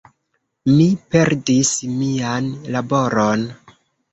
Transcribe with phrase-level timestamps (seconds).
[0.69, 3.45] Mi perdis mian laboron.